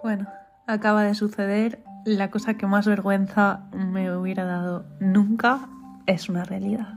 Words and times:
Bueno, 0.00 0.28
acaba 0.68 1.02
de 1.02 1.16
suceder. 1.16 1.82
La 2.04 2.30
cosa 2.30 2.54
que 2.54 2.68
más 2.68 2.86
vergüenza 2.86 3.68
me 3.72 4.16
hubiera 4.16 4.44
dado 4.44 4.84
nunca 5.00 5.68
es 6.06 6.28
una 6.28 6.44
realidad. 6.44 6.94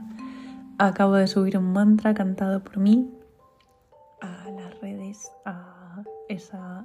Acabo 0.78 1.14
de 1.14 1.26
subir 1.26 1.58
un 1.58 1.72
mantra 1.72 2.14
cantado 2.14 2.62
por 2.62 2.76
mí 2.76 3.10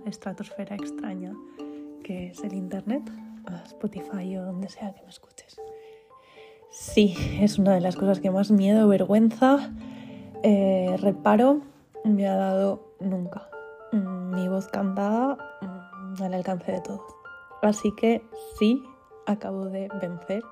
estratosfera 0.07 0.75
extraña 0.75 1.33
que 2.03 2.27
es 2.27 2.43
el 2.43 2.53
Internet, 2.53 3.03
a 3.45 3.63
Spotify 3.65 4.37
o 4.37 4.45
donde 4.45 4.69
sea 4.69 4.93
que 4.93 5.03
me 5.03 5.09
escuches. 5.09 5.59
Sí, 6.69 7.15
es 7.41 7.59
una 7.59 7.73
de 7.73 7.81
las 7.81 7.95
cosas 7.95 8.19
que 8.19 8.31
más 8.31 8.49
miedo, 8.49 8.87
vergüenza, 8.87 9.73
eh, 10.43 10.95
reparo 11.01 11.61
me 12.05 12.27
ha 12.27 12.35
dado 12.35 12.93
nunca. 12.99 13.49
Mm, 13.91 14.35
mi 14.35 14.47
voz 14.47 14.67
cantada 14.67 15.37
mm, 15.61 16.23
al 16.23 16.33
alcance 16.33 16.71
de 16.71 16.81
todos. 16.81 17.01
Así 17.61 17.93
que 17.95 18.21
sí, 18.57 18.83
acabo 19.25 19.65
de 19.65 19.89
vencer 20.01 20.43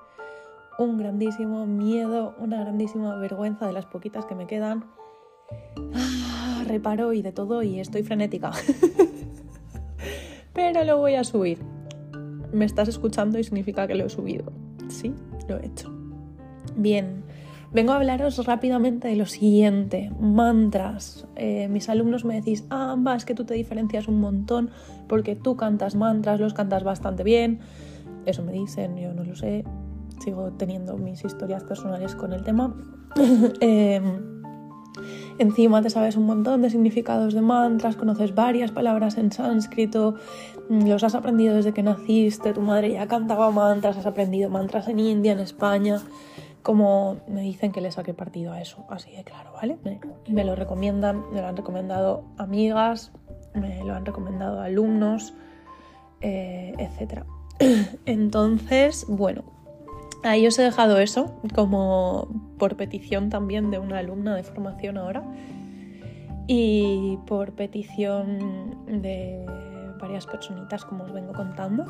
un 0.78 0.98
grandísimo 0.98 1.66
miedo, 1.66 2.34
una 2.38 2.60
grandísima 2.60 3.16
vergüenza 3.16 3.66
de 3.66 3.72
las 3.72 3.86
poquitas 3.86 4.26
que 4.26 4.34
me 4.34 4.46
quedan. 4.46 4.84
Ah, 5.94 6.64
reparo 6.66 7.12
y 7.12 7.22
de 7.22 7.32
todo 7.32 7.62
y 7.62 7.80
estoy 7.80 8.02
frenética. 8.02 8.52
Pero 10.72 10.84
lo 10.84 10.98
voy 10.98 11.14
a 11.14 11.22
subir. 11.22 11.58
Me 12.52 12.64
estás 12.64 12.88
escuchando 12.88 13.38
y 13.38 13.44
significa 13.44 13.86
que 13.86 13.94
lo 13.94 14.06
he 14.06 14.08
subido. 14.08 14.52
Sí, 14.88 15.14
lo 15.48 15.58
he 15.58 15.66
hecho. 15.66 15.92
Bien, 16.74 17.22
Vengo 17.72 17.92
a 17.92 17.96
hablaros 17.96 18.44
rápidamente 18.46 19.08
de 19.08 19.16
lo 19.16 19.26
siguiente, 19.26 20.10
mantras. 20.18 21.26
Eh, 21.36 21.68
mis 21.68 21.88
alumnos 21.88 22.24
me 22.24 22.36
decís, 22.36 22.64
ah, 22.70 22.96
es 23.16 23.24
que 23.24 23.34
tú 23.34 23.44
te 23.44 23.54
diferencias 23.54 24.08
un 24.08 24.20
montón 24.20 24.70
porque 25.08 25.36
tú 25.36 25.56
cantas 25.56 25.94
mantras, 25.94 26.40
los 26.40 26.54
cantas 26.54 26.84
bastante 26.84 27.22
bien. 27.22 27.60
Eso 28.24 28.42
me 28.42 28.52
dicen, 28.52 28.96
yo 28.96 29.12
no 29.12 29.24
lo 29.24 29.36
sé, 29.36 29.64
sigo 30.20 30.52
teniendo 30.52 30.96
mis 30.96 31.24
historias 31.24 31.64
personales 31.64 32.14
con 32.14 32.32
el 32.32 32.44
tema. 32.44 32.74
Em, 33.60 34.35
encima 35.38 35.82
te 35.82 35.90
sabes 35.90 36.16
un 36.16 36.26
montón 36.26 36.62
de 36.62 36.70
significados 36.70 37.34
de 37.34 37.40
mantras, 37.40 37.96
conoces 37.96 38.34
varias 38.34 38.70
palabras 38.70 39.18
en 39.18 39.32
sánscrito, 39.32 40.14
los 40.68 41.04
has 41.04 41.14
aprendido 41.14 41.56
desde 41.56 41.72
que 41.72 41.82
naciste, 41.82 42.52
tu 42.52 42.60
madre 42.60 42.92
ya 42.92 43.06
cantaba 43.06 43.50
mantras, 43.50 43.96
has 43.96 44.06
aprendido 44.06 44.50
mantras 44.50 44.88
en 44.88 44.98
India, 44.98 45.32
en 45.32 45.40
España 45.40 46.00
como 46.66 47.18
me 47.28 47.42
dicen 47.42 47.70
que 47.70 47.80
le 47.80 47.92
saque 47.92 48.12
partido 48.12 48.52
a 48.52 48.60
eso, 48.60 48.84
así 48.90 49.12
de 49.12 49.22
claro, 49.22 49.52
¿vale? 49.52 49.78
Me, 50.26 50.44
lo 50.44 50.56
recomiendan, 50.56 51.22
me 51.32 51.40
lo 51.40 51.46
han 51.46 51.56
recomendado 51.56 52.24
amigas, 52.38 53.12
me 53.54 53.84
lo 53.84 53.94
han 53.94 54.04
recomendado 54.04 54.60
alumnos, 54.60 55.32
eh, 56.22 56.74
etc. 56.76 57.22
Entonces, 58.04 59.06
bueno, 59.08 59.44
ahí 60.26 60.46
os 60.46 60.58
he 60.58 60.62
dejado 60.62 60.98
eso 60.98 61.40
como 61.54 62.28
por 62.58 62.76
petición 62.76 63.30
también 63.30 63.70
de 63.70 63.78
una 63.78 63.98
alumna 63.98 64.34
de 64.34 64.42
formación 64.42 64.98
ahora. 64.98 65.22
Y 66.48 67.18
por 67.26 67.52
petición 67.52 68.86
de 68.86 69.44
varias 70.00 70.26
personitas 70.26 70.84
como 70.84 71.04
os 71.04 71.12
vengo 71.12 71.32
contando, 71.32 71.86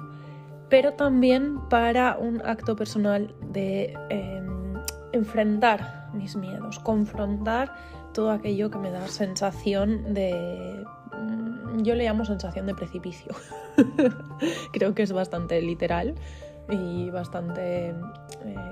pero 0.71 0.95
también 0.95 1.59
para 1.69 2.17
un 2.17 2.41
acto 2.45 2.77
personal 2.77 3.35
de... 3.53 3.95
Em, 4.09 4.47
enfrentar 5.17 6.09
mis 6.13 6.37
miedos, 6.37 6.79
confrontar 6.79 7.75
todo 8.13 8.31
aquello 8.31 8.71
que 8.71 8.79
me 8.79 8.91
da 8.91 9.07
sensación 9.09 10.15
de... 10.15 10.85
Mm, 11.13 11.83
yo 11.83 11.95
le 11.95 12.05
llamo 12.05 12.25
sensación 12.25 12.67
de 12.67 12.75
precipicio. 12.75 13.35
Creo 14.73 14.95
que 14.95 15.03
es 15.03 15.13
bastante 15.13 15.61
literal 15.61 16.15
y 16.69 17.11
bastante 17.11 17.91
eh, 17.91 17.95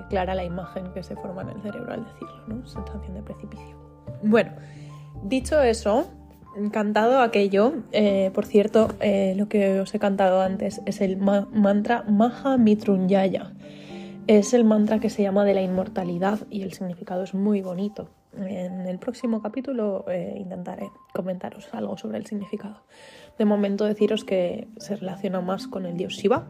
clara 0.08 0.34
la 0.34 0.44
imagen 0.44 0.92
que 0.92 1.02
se 1.02 1.14
forma 1.16 1.42
en 1.42 1.50
el 1.50 1.62
cerebro 1.62 1.92
al 1.92 2.04
decirlo, 2.04 2.42
¿no? 2.48 2.66
Sensación 2.66 3.14
de 3.14 3.22
precipicio. 3.22 3.76
Bueno, 4.22 4.52
dicho 5.22 5.60
eso, 5.60 6.06
cantado 6.72 7.20
aquello, 7.20 7.74
eh, 7.92 8.30
por 8.34 8.46
cierto, 8.46 8.88
eh, 9.00 9.34
lo 9.36 9.48
que 9.48 9.80
os 9.80 9.94
he 9.94 9.98
cantado 9.98 10.40
antes 10.40 10.80
es 10.86 11.00
el 11.00 11.16
mantra 11.16 12.04
Maha 12.08 12.56
Mitrunyaya 12.56 13.52
es 14.26 14.54
el 14.54 14.64
mantra 14.64 15.00
que 15.00 15.10
se 15.10 15.22
llama 15.22 15.44
de 15.44 15.52
la 15.52 15.60
inmortalidad 15.60 16.38
y 16.48 16.62
el 16.62 16.72
significado 16.72 17.24
es 17.24 17.34
muy 17.34 17.60
bonito. 17.60 18.08
En 18.38 18.86
el 18.86 18.98
próximo 18.98 19.42
capítulo 19.42 20.06
intentaré 20.34 20.88
comentaros 21.12 21.68
algo 21.72 21.98
sobre 21.98 22.16
el 22.16 22.24
significado. 22.24 22.84
De 23.36 23.44
momento 23.44 23.84
deciros 23.84 24.24
que 24.24 24.66
se 24.78 24.96
relaciona 24.96 25.42
más 25.42 25.66
con 25.66 25.84
el 25.84 25.98
dios 25.98 26.14
Shiva 26.14 26.46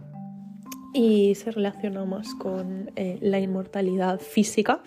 y 0.95 1.35
se 1.35 1.51
relaciona 1.51 2.07
más 2.07 2.35
con 2.35 2.91
eh, 2.97 3.19
la 3.21 3.39
inmortalidad 3.41 4.21
física, 4.21 4.81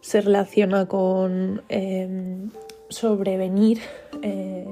se 0.00 0.20
relaciona 0.20 0.86
con 0.86 1.62
em, 1.68 2.50
sobrevenir, 2.88 3.80
eh, 4.22 4.66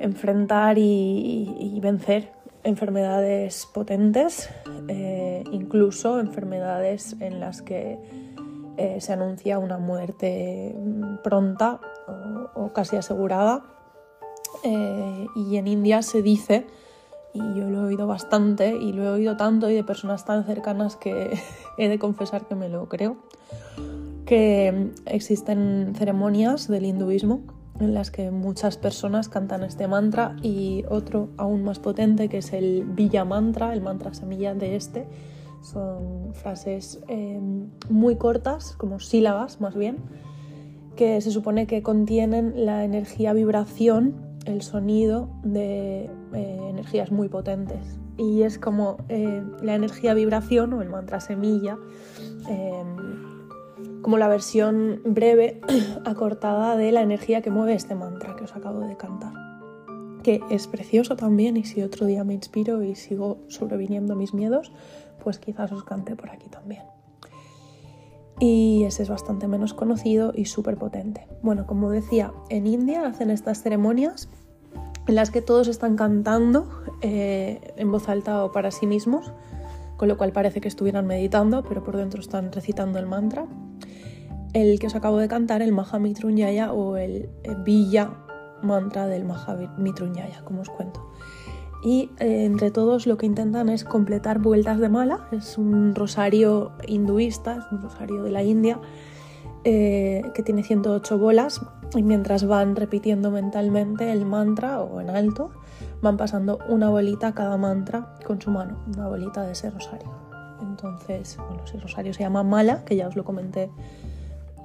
enfrentar 0.00 0.78
y 0.78 1.78
vencer 1.80 2.42
enfermedades 2.64 3.66
potentes, 3.72 4.48
eh, 4.88 5.42
incluso 5.50 6.20
enfermedades 6.20 7.16
en 7.20 7.40
las 7.40 7.62
que 7.62 7.98
eh, 8.76 9.00
se 9.00 9.12
anuncia 9.12 9.58
una 9.58 9.78
muerte 9.78 10.74
pronta 11.22 11.80
o, 12.54 12.72
casi 12.72 12.96
asegurada. 12.96 13.64
Y 14.64 15.56
en 15.56 15.66
India 15.66 16.02
se 16.02 16.22
dice, 16.22 16.66
y 17.34 17.38
yo 17.38 17.70
lo 17.70 17.82
he 17.82 17.84
oído 17.84 18.06
bastante, 18.06 18.76
y 18.76 18.92
lo 18.92 19.04
he 19.04 19.08
oído 19.08 19.36
tanto 19.36 19.70
y 19.70 19.74
de 19.74 19.84
personas 19.84 20.24
tan 20.24 20.44
cercanas 20.44 20.96
que 20.96 21.38
he 21.78 21.88
de 21.88 21.98
confesar 21.98 22.46
que 22.46 22.54
me 22.54 22.68
lo 22.68 22.88
creo, 22.88 23.16
que 24.26 24.92
existen 25.06 25.94
ceremonias 25.96 26.68
del 26.68 26.84
hinduismo 26.84 27.40
en 27.80 27.94
las 27.94 28.10
que 28.10 28.30
muchas 28.30 28.76
personas 28.76 29.28
cantan 29.28 29.62
este 29.62 29.88
mantra 29.88 30.36
y 30.42 30.84
otro 30.88 31.30
aún 31.36 31.64
más 31.64 31.78
potente 31.78 32.28
que 32.28 32.38
es 32.38 32.52
el 32.52 32.84
Villa 32.84 33.24
Mantra, 33.24 33.72
el 33.72 33.80
mantra 33.80 34.14
semilla 34.14 34.54
de 34.54 34.76
este. 34.76 35.06
Son 35.62 36.34
frases 36.34 37.00
em, 37.08 37.70
muy 37.88 38.16
cortas, 38.16 38.74
como 38.76 39.00
sílabas 39.00 39.60
más 39.60 39.74
bien, 39.74 39.98
que 40.96 41.20
se 41.20 41.30
supone 41.30 41.66
que 41.66 41.82
contienen 41.82 42.66
la 42.66 42.84
energía 42.84 43.32
vibración, 43.32 44.14
el 44.44 44.62
sonido 44.62 45.28
de 45.44 46.10
eh, 46.34 46.58
energías 46.68 47.10
muy 47.10 47.28
potentes. 47.28 47.98
Y 48.16 48.42
es 48.42 48.58
como 48.58 48.98
eh, 49.08 49.42
la 49.62 49.74
energía 49.74 50.14
vibración 50.14 50.72
o 50.74 50.82
el 50.82 50.88
mantra 50.88 51.20
semilla 51.20 51.78
em, 52.48 53.12
como 54.02 54.18
la 54.18 54.28
versión 54.28 55.00
breve, 55.04 55.60
acortada 56.04 56.76
de 56.76 56.92
la 56.92 57.02
energía 57.02 57.40
que 57.40 57.50
mueve 57.50 57.74
este 57.74 57.94
mantra 57.94 58.36
que 58.36 58.44
os 58.44 58.54
acabo 58.54 58.80
de 58.80 58.96
cantar. 58.96 59.32
que 60.22 60.40
es 60.50 60.68
precioso 60.68 61.16
también 61.16 61.56
y 61.56 61.64
si 61.64 61.82
otro 61.82 62.06
día 62.06 62.22
me 62.22 62.34
inspiro 62.34 62.84
y 62.84 62.94
sigo 62.94 63.38
sobreviniendo 63.48 64.14
mis 64.14 64.34
miedos, 64.34 64.70
pues 65.22 65.40
quizás 65.40 65.72
os 65.72 65.82
cante 65.82 66.14
por 66.14 66.30
aquí 66.30 66.48
también. 66.48 66.82
Y 68.38 68.84
ese 68.84 69.04
es 69.04 69.08
bastante 69.08 69.46
menos 69.46 69.74
conocido 69.74 70.32
y 70.34 70.46
súper 70.46 70.76
potente. 70.76 71.26
Bueno, 71.42 71.66
como 71.66 71.90
decía, 71.90 72.32
en 72.48 72.66
India 72.66 73.06
hacen 73.06 73.30
estas 73.30 73.62
ceremonias 73.62 74.28
en 75.06 75.14
las 75.14 75.30
que 75.30 75.42
todos 75.42 75.68
están 75.68 75.96
cantando 75.96 76.68
eh, 77.00 77.74
en 77.76 77.90
voz 77.90 78.08
alta 78.08 78.44
o 78.44 78.52
para 78.52 78.70
sí 78.70 78.86
mismos, 78.86 79.32
con 79.96 80.08
lo 80.08 80.16
cual 80.16 80.32
parece 80.32 80.60
que 80.60 80.68
estuvieran 80.68 81.06
meditando, 81.06 81.62
pero 81.62 81.82
por 81.82 81.96
dentro 81.96 82.20
están 82.20 82.52
recitando 82.52 82.98
el 82.98 83.06
mantra. 83.06 83.46
El 84.52 84.78
que 84.78 84.86
os 84.86 84.94
acabo 84.94 85.18
de 85.18 85.28
cantar, 85.28 85.62
el 85.62 85.72
Mahamitrunyaya 85.72 86.72
o 86.72 86.96
el 86.96 87.30
Villa 87.64 88.10
mantra 88.62 89.06
del 89.06 89.24
Mahamitrunyaya, 89.24 90.42
como 90.44 90.60
os 90.60 90.68
cuento. 90.68 91.12
Y 91.82 92.10
eh, 92.20 92.44
entre 92.44 92.70
todos 92.70 93.06
lo 93.06 93.16
que 93.16 93.26
intentan 93.26 93.68
es 93.68 93.82
completar 93.84 94.38
vueltas 94.38 94.78
de 94.78 94.88
mala, 94.88 95.28
es 95.32 95.58
un 95.58 95.94
rosario 95.94 96.72
hinduista, 96.86 97.56
es 97.56 97.72
un 97.72 97.82
rosario 97.82 98.22
de 98.22 98.30
la 98.30 98.44
India, 98.44 98.80
eh, 99.64 100.22
que 100.34 100.42
tiene 100.42 100.62
108 100.62 101.18
bolas 101.18 101.60
y 101.94 102.02
mientras 102.02 102.46
van 102.46 102.76
repitiendo 102.76 103.30
mentalmente 103.30 104.10
el 104.10 104.24
mantra 104.24 104.80
o 104.80 105.00
en 105.00 105.10
alto, 105.10 105.50
van 106.00 106.16
pasando 106.16 106.58
una 106.68 106.88
bolita 106.88 107.34
cada 107.34 107.56
mantra 107.56 108.14
con 108.26 108.40
su 108.40 108.50
mano, 108.50 108.78
una 108.94 109.08
bolita 109.08 109.42
de 109.42 109.52
ese 109.52 109.70
rosario. 109.70 110.10
Entonces, 110.62 111.36
bueno, 111.48 111.62
ese 111.64 111.78
rosario 111.78 112.14
se 112.14 112.22
llama 112.22 112.42
mala, 112.42 112.84
que 112.84 112.96
ya 112.96 113.08
os 113.08 113.16
lo 113.16 113.24
comenté 113.24 113.70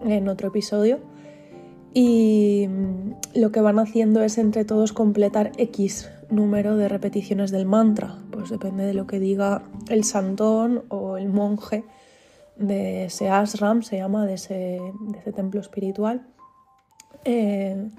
en 0.04 0.30
otro 0.30 0.50
episodio 0.50 1.00
y 1.94 2.68
lo 3.34 3.52
que 3.52 3.62
van 3.62 3.80
haciendo 3.80 4.22
es 4.22 4.38
entre 4.38 4.66
todos 4.66 4.94
completar 4.94 5.52
X 5.58 6.10
número 6.30 6.76
de 6.76 6.90
repeticiones 6.90 7.50
del 7.50 7.66
mantra, 7.66 8.18
pues 8.32 8.52
depende 8.52 8.86
de 8.86 8.94
lo 8.94 9.08
que 9.08 9.20
diga 9.20 9.64
el 9.90 10.04
santón 10.04 10.84
o 10.90 11.18
el 11.18 11.30
monje 11.30 11.86
de 12.56 13.06
ese 13.06 13.30
ashram, 13.30 13.82
se 13.82 13.98
llama, 13.98 14.28
de 14.28 14.36
ese, 14.36 14.80
templo 15.36 15.60
espiritual. 15.60 16.28
Eh, 17.26 17.90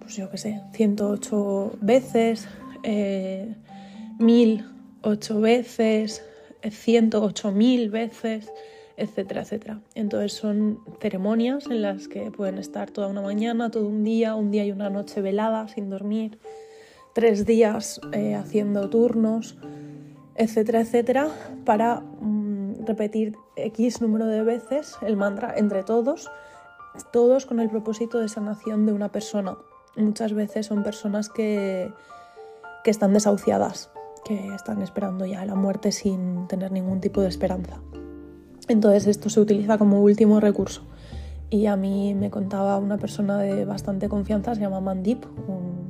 pues 0.00 0.16
yo 0.16 0.30
qué 0.30 0.38
sé, 0.38 0.60
108 0.72 1.78
veces, 1.80 2.48
eh, 2.82 3.54
1008 4.18 5.40
veces, 5.40 6.22
108.000 6.62 7.90
veces 7.90 8.50
etcétera, 8.96 9.42
etcétera. 9.42 9.80
Entonces 9.94 10.32
son 10.32 10.80
ceremonias 11.00 11.66
en 11.66 11.82
las 11.82 12.08
que 12.08 12.30
pueden 12.30 12.58
estar 12.58 12.90
toda 12.90 13.08
una 13.08 13.22
mañana, 13.22 13.70
todo 13.70 13.88
un 13.88 14.04
día, 14.04 14.34
un 14.34 14.50
día 14.50 14.64
y 14.64 14.72
una 14.72 14.90
noche 14.90 15.20
velada 15.20 15.66
sin 15.68 15.90
dormir, 15.90 16.38
tres 17.12 17.44
días 17.46 18.00
eh, 18.12 18.34
haciendo 18.34 18.88
turnos, 18.90 19.56
etcétera, 20.36 20.80
etcétera, 20.80 21.28
para 21.64 22.00
mm, 22.00 22.86
repetir 22.86 23.36
X 23.56 24.00
número 24.00 24.26
de 24.26 24.42
veces 24.42 24.96
el 25.02 25.16
mantra 25.16 25.54
entre 25.56 25.82
todos, 25.82 26.30
todos 27.12 27.46
con 27.46 27.60
el 27.60 27.70
propósito 27.70 28.18
de 28.18 28.28
sanación 28.28 28.86
de 28.86 28.92
una 28.92 29.10
persona. 29.10 29.56
Muchas 29.96 30.32
veces 30.32 30.66
son 30.66 30.82
personas 30.82 31.28
que, 31.28 31.92
que 32.82 32.90
están 32.90 33.12
desahuciadas, 33.12 33.90
que 34.24 34.54
están 34.54 34.82
esperando 34.82 35.26
ya 35.26 35.44
la 35.44 35.54
muerte 35.54 35.92
sin 35.92 36.46
tener 36.48 36.72
ningún 36.72 37.00
tipo 37.00 37.20
de 37.20 37.28
esperanza. 37.28 37.80
Entonces 38.68 39.06
esto 39.06 39.28
se 39.28 39.40
utiliza 39.40 39.78
como 39.78 40.02
último 40.02 40.40
recurso. 40.40 40.82
Y 41.50 41.66
a 41.66 41.76
mí 41.76 42.14
me 42.14 42.30
contaba 42.30 42.78
una 42.78 42.98
persona 42.98 43.38
de 43.38 43.64
bastante 43.64 44.08
confianza, 44.08 44.54
se 44.54 44.62
llama 44.62 44.80
Mandip, 44.80 45.24
un, 45.48 45.84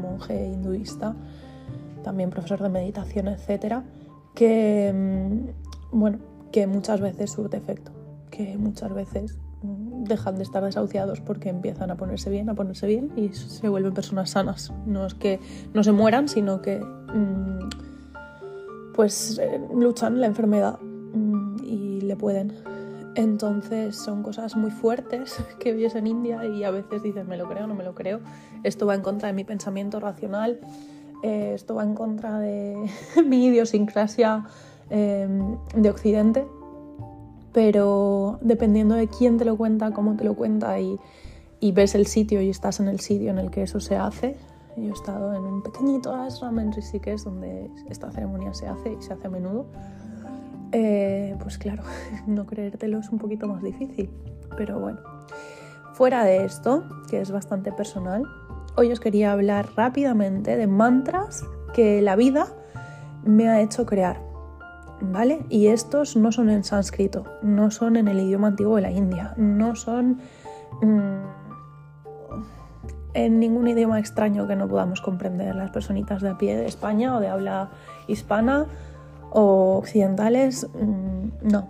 monje 0.00 0.46
hinduista, 0.46 1.14
también 2.04 2.30
profesor 2.30 2.62
de 2.62 2.68
meditación, 2.68 3.28
etcétera, 3.28 3.84
que 4.34 4.92
mm, 4.94 5.98
bueno, 5.98 6.18
que 6.52 6.66
muchas 6.66 7.00
veces 7.00 7.32
surte 7.32 7.56
efecto, 7.56 7.90
que 8.30 8.56
muchas 8.56 8.94
veces 8.94 9.38
dejan 10.10 10.36
de 10.36 10.42
estar 10.42 10.62
desahuciados 10.62 11.20
porque 11.20 11.48
empiezan 11.48 11.90
a 11.90 11.96
ponerse 11.96 12.30
bien, 12.30 12.50
a 12.50 12.54
ponerse 12.54 12.86
bien 12.86 13.10
y 13.16 13.30
se 13.30 13.68
vuelven 13.68 13.94
personas 13.94 14.30
sanas. 14.30 14.72
No 14.86 15.06
es 15.06 15.14
que 15.14 15.40
no 15.72 15.82
se 15.82 15.92
mueran, 15.92 16.28
sino 16.28 16.60
que 16.60 16.78
mm, 16.78 17.70
pues 18.94 19.38
eh, 19.38 19.60
luchan 19.74 20.20
la 20.20 20.26
enfermedad 20.26 20.78
le 22.10 22.16
pueden. 22.16 22.52
Entonces 23.14 23.96
son 23.96 24.22
cosas 24.22 24.56
muy 24.56 24.70
fuertes 24.70 25.36
que 25.58 25.72
vives 25.72 25.94
en 25.94 26.06
India 26.06 26.44
y 26.44 26.64
a 26.64 26.70
veces 26.70 27.02
dices, 27.02 27.26
me 27.26 27.36
lo 27.36 27.48
creo, 27.48 27.66
no 27.66 27.74
me 27.74 27.84
lo 27.84 27.94
creo. 27.94 28.20
Esto 28.64 28.86
va 28.86 28.94
en 28.94 29.02
contra 29.02 29.28
de 29.28 29.32
mi 29.32 29.44
pensamiento 29.44 30.00
racional, 30.00 30.60
eh, 31.22 31.52
esto 31.54 31.76
va 31.76 31.84
en 31.84 31.94
contra 31.94 32.38
de 32.38 32.76
mi 33.26 33.46
idiosincrasia 33.46 34.44
em, 34.90 35.56
de 35.74 35.90
Occidente. 35.90 36.46
Pero 37.52 38.38
dependiendo 38.42 38.94
de 38.94 39.08
quién 39.08 39.38
te 39.38 39.44
lo 39.44 39.56
cuenta, 39.56 39.90
cómo 39.90 40.16
te 40.16 40.24
lo 40.24 40.34
cuenta 40.34 40.78
y, 40.78 40.98
y 41.58 41.72
ves 41.72 41.94
el 41.94 42.06
sitio 42.06 42.40
y 42.40 42.48
estás 42.48 42.80
en 42.80 42.88
el 42.88 43.00
sitio 43.00 43.30
en 43.30 43.38
el 43.38 43.50
que 43.50 43.62
eso 43.62 43.80
se 43.80 43.96
hace, 43.96 44.36
yo 44.76 44.90
he 44.90 44.92
estado 44.92 45.34
en 45.34 45.42
un 45.42 45.62
pequeñito 45.62 46.14
ashram 46.14 46.58
en 46.58 46.72
Rishikesh 46.72 47.24
donde 47.24 47.70
esta 47.88 48.10
ceremonia 48.10 48.54
se 48.54 48.66
hace 48.66 48.92
y 48.98 49.02
se 49.02 49.12
hace 49.12 49.26
a 49.26 49.30
menudo. 49.30 49.66
Eh, 50.72 51.36
pues 51.42 51.58
claro, 51.58 51.82
no 52.26 52.46
creértelo 52.46 52.98
es 52.98 53.10
un 53.10 53.18
poquito 53.18 53.46
más 53.46 53.62
difícil. 53.62 54.10
Pero 54.56 54.78
bueno, 54.78 55.00
fuera 55.94 56.24
de 56.24 56.44
esto, 56.44 56.84
que 57.08 57.20
es 57.20 57.30
bastante 57.30 57.72
personal, 57.72 58.24
hoy 58.76 58.92
os 58.92 59.00
quería 59.00 59.32
hablar 59.32 59.68
rápidamente 59.76 60.56
de 60.56 60.66
mantras 60.66 61.44
que 61.74 62.00
la 62.02 62.16
vida 62.16 62.46
me 63.24 63.48
ha 63.48 63.60
hecho 63.60 63.86
crear. 63.86 64.29
¿Vale? 65.02 65.46
Y 65.48 65.68
estos 65.68 66.16
no 66.16 66.30
son 66.30 66.50
en 66.50 66.62
sánscrito, 66.62 67.24
no 67.42 67.70
son 67.70 67.96
en 67.96 68.08
el 68.08 68.20
idioma 68.20 68.48
antiguo 68.48 68.76
de 68.76 68.82
la 68.82 68.90
India, 68.90 69.34
no 69.36 69.74
son 69.74 70.20
mm, 70.82 71.40
en 73.14 73.40
ningún 73.40 73.68
idioma 73.68 73.98
extraño 73.98 74.46
que 74.46 74.56
no 74.56 74.68
podamos 74.68 75.00
comprender 75.00 75.54
las 75.56 75.70
personitas 75.70 76.22
de 76.22 76.30
a 76.30 76.38
pie 76.38 76.56
de 76.56 76.66
España 76.66 77.16
o 77.16 77.20
de 77.20 77.28
habla 77.28 77.70
hispana 78.08 78.66
o 79.30 79.76
occidentales, 79.78 80.68
mm, 80.74 81.48
no. 81.50 81.68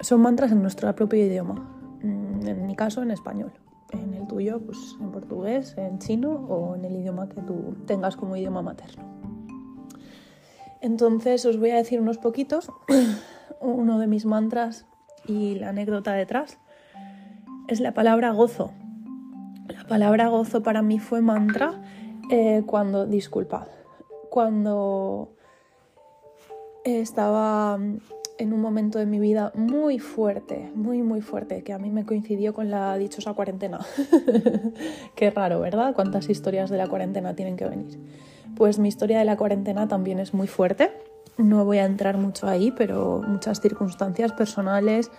Son 0.00 0.20
mantras 0.20 0.50
en 0.50 0.62
nuestro 0.62 0.92
propio 0.94 1.24
idioma. 1.24 1.54
Mm, 2.02 2.46
en 2.46 2.66
mi 2.66 2.74
caso, 2.74 3.02
en 3.02 3.10
español. 3.10 3.52
En 3.90 4.14
el 4.14 4.26
tuyo, 4.26 4.60
pues 4.60 4.96
en 5.00 5.10
portugués, 5.10 5.74
en 5.76 5.98
chino 5.98 6.30
o 6.30 6.74
en 6.74 6.84
el 6.84 6.96
idioma 6.96 7.28
que 7.28 7.40
tú 7.42 7.76
tengas 7.86 8.16
como 8.16 8.36
idioma 8.36 8.62
materno. 8.62 9.11
Entonces 10.82 11.46
os 11.46 11.58
voy 11.58 11.70
a 11.70 11.76
decir 11.76 12.00
unos 12.00 12.18
poquitos. 12.18 12.70
Uno 13.60 14.00
de 14.00 14.08
mis 14.08 14.26
mantras 14.26 14.86
y 15.26 15.54
la 15.54 15.68
anécdota 15.68 16.12
detrás 16.12 16.58
es 17.68 17.78
la 17.78 17.94
palabra 17.94 18.32
gozo. 18.32 18.72
La 19.68 19.84
palabra 19.84 20.26
gozo 20.26 20.64
para 20.64 20.82
mí 20.82 20.98
fue 20.98 21.20
mantra 21.22 21.80
eh, 22.30 22.64
cuando, 22.66 23.06
disculpad, 23.06 23.68
cuando 24.30 25.36
estaba 26.84 27.78
en 28.42 28.52
un 28.52 28.60
momento 28.60 28.98
de 28.98 29.06
mi 29.06 29.20
vida 29.20 29.52
muy 29.54 30.00
fuerte, 30.00 30.72
muy, 30.74 31.00
muy 31.00 31.20
fuerte, 31.20 31.62
que 31.62 31.72
a 31.72 31.78
mí 31.78 31.90
me 31.90 32.04
coincidió 32.04 32.52
con 32.52 32.70
la 32.70 32.98
dichosa 32.98 33.34
cuarentena. 33.34 33.78
Qué 35.14 35.30
raro, 35.30 35.60
¿verdad? 35.60 35.94
¿Cuántas 35.94 36.28
historias 36.28 36.68
de 36.68 36.76
la 36.76 36.88
cuarentena 36.88 37.36
tienen 37.36 37.56
que 37.56 37.66
venir? 37.66 38.00
Pues 38.56 38.80
mi 38.80 38.88
historia 38.88 39.20
de 39.20 39.24
la 39.24 39.36
cuarentena 39.36 39.86
también 39.86 40.18
es 40.18 40.34
muy 40.34 40.48
fuerte. 40.48 40.90
No 41.38 41.64
voy 41.64 41.78
a 41.78 41.84
entrar 41.84 42.18
mucho 42.18 42.48
ahí, 42.48 42.72
pero 42.72 43.22
muchas 43.24 43.60
circunstancias 43.60 44.32
personales, 44.32 45.12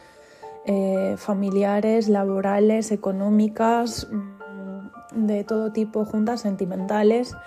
eh, 0.65 1.15
familiares, 1.17 2.09
laborales, 2.09 2.91
económicas, 2.91 4.05
mm, 4.11 5.25
de 5.25 5.45
todo 5.45 5.71
tipo 5.71 6.03
juntas, 6.03 6.41
sentimentales, 6.41 7.37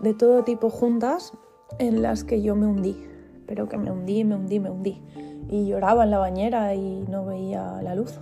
de 0.00 0.14
todo 0.14 0.42
tipo 0.42 0.68
juntas 0.68 1.32
en 1.78 2.02
las 2.02 2.24
que 2.24 2.42
yo 2.42 2.56
me 2.56 2.66
hundí 2.66 3.11
pero 3.46 3.68
que 3.68 3.76
me 3.76 3.90
hundí, 3.90 4.24
me 4.24 4.36
hundí, 4.36 4.60
me 4.60 4.70
hundí. 4.70 5.02
Y 5.48 5.66
lloraba 5.66 6.04
en 6.04 6.10
la 6.10 6.18
bañera 6.18 6.74
y 6.74 7.04
no 7.08 7.24
veía 7.24 7.80
la 7.82 7.94
luz. 7.94 8.18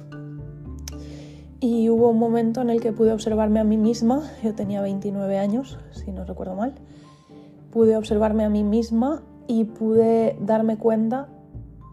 Y 1.61 1.91
hubo 1.91 2.11
un 2.11 2.19
momento 2.19 2.63
en 2.63 2.71
el 2.71 2.81
que 2.81 2.93
pude 2.93 3.13
observarme 3.13 3.61
a 3.61 3.65
mí 3.65 3.77
misma, 3.77 4.23
yo 4.43 4.55
tenía 4.55 4.81
29 4.81 5.39
años, 5.39 5.79
si 5.93 6.11
no 6.11 6.25
recuerdo 6.25 6.55
mal, 6.55 6.75
pude 7.71 7.97
observarme 7.97 8.45
a 8.45 8.49
mí 8.49 8.65
misma 8.65 9.23
y 9.47 9.65
pude 9.65 10.39
darme 10.41 10.79
cuenta 10.79 11.29